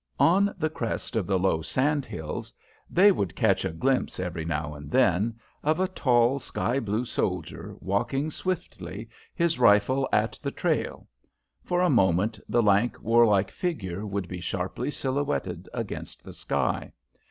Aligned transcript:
On 0.17 0.51
the 0.57 0.71
crest 0.71 1.15
of 1.15 1.27
the 1.27 1.37
low 1.37 1.61
sand 1.61 2.07
hills 2.07 2.51
they 2.89 3.11
would 3.11 3.35
catch 3.35 3.63
a 3.63 3.69
glimpse 3.71 4.19
every 4.19 4.43
now 4.43 4.73
and 4.73 4.89
then 4.89 5.35
of 5.63 5.79
a 5.79 5.87
tall, 5.87 6.39
sky 6.39 6.79
blue 6.79 7.05
soldier, 7.05 7.75
walking 7.79 8.31
swiftly, 8.31 9.07
his 9.35 9.59
rifle 9.59 10.09
at 10.11 10.39
the 10.41 10.49
trail. 10.49 11.07
For 11.63 11.81
a 11.81 11.89
moment 11.91 12.39
the 12.49 12.63
lank, 12.63 12.99
warlike 12.99 13.51
figure 13.51 14.03
would 14.03 14.27
be 14.27 14.41
sharply 14.41 14.89
silhouetted 14.89 15.69
against 15.71 16.23
the 16.23 16.33
sky. 16.33 16.93